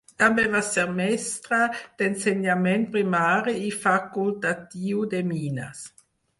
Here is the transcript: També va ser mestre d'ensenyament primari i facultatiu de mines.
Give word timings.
També 0.21 0.43
va 0.53 0.61
ser 0.67 0.85
mestre 0.99 1.59
d'ensenyament 1.99 2.87
primari 2.97 3.55
i 3.69 3.71
facultatiu 3.87 5.09
de 5.15 5.25
mines. 5.33 5.89